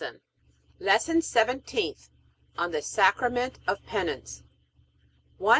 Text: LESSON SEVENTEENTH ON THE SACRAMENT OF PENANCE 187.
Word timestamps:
LESSON 0.79 1.21
SEVENTEENTH 1.21 2.09
ON 2.57 2.71
THE 2.71 2.81
SACRAMENT 2.81 3.59
OF 3.67 3.83
PENANCE 3.85 4.41
187. 5.37 5.47